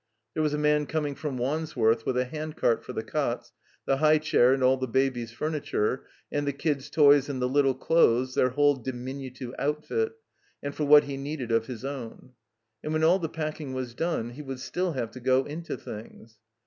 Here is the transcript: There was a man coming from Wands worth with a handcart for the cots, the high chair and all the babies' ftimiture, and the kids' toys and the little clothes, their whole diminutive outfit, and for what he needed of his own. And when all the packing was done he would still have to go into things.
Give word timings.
There 0.33 0.41
was 0.41 0.55
a 0.55 0.57
man 0.57 0.87
coming 0.87 1.13
from 1.13 1.37
Wands 1.37 1.75
worth 1.75 2.07
with 2.07 2.17
a 2.17 2.25
handcart 2.25 2.83
for 2.83 2.91
the 2.91 3.03
cots, 3.03 3.51
the 3.85 3.97
high 3.97 4.17
chair 4.17 4.51
and 4.51 4.63
all 4.63 4.75
the 4.75 4.87
babies' 4.87 5.31
ftimiture, 5.31 5.99
and 6.31 6.47
the 6.47 6.53
kids' 6.53 6.89
toys 6.89 7.29
and 7.29 7.39
the 7.39 7.47
little 7.47 7.75
clothes, 7.75 8.33
their 8.33 8.49
whole 8.49 8.73
diminutive 8.77 9.53
outfit, 9.59 10.13
and 10.63 10.73
for 10.73 10.85
what 10.85 11.03
he 11.03 11.17
needed 11.17 11.51
of 11.51 11.67
his 11.67 11.85
own. 11.85 12.31
And 12.83 12.93
when 12.93 13.03
all 13.03 13.19
the 13.19 13.29
packing 13.29 13.73
was 13.75 13.93
done 13.93 14.31
he 14.31 14.41
would 14.41 14.59
still 14.59 14.93
have 14.93 15.11
to 15.11 15.19
go 15.19 15.43
into 15.45 15.77
things. 15.77 16.39